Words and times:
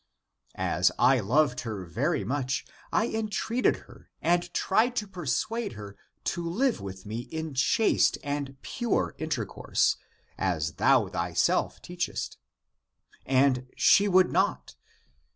As 0.55 0.91
I 0.97 1.19
loved 1.19 1.59
her 1.59 1.85
very 1.85 2.23
much, 2.23 2.65
1 2.89 3.13
en 3.13 3.27
treated 3.27 3.75
her 3.85 4.09
and 4.19 4.51
tried 4.51 4.95
to 4.95 5.07
persuade 5.07 5.73
her 5.73 5.95
to 6.23 6.43
Hve 6.43 6.79
with 6.79 7.05
me 7.05 7.19
in 7.19 7.53
chaste 7.53 8.17
and 8.23 8.59
pure 8.63 9.13
intercourse, 9.19 9.97
as 10.39 10.71
thou 10.77 11.07
thyself 11.07 11.83
teachest. 11.83 12.39
And 13.27 13.67
she 13.77 14.07
would 14.07 14.31
not. 14.31 14.75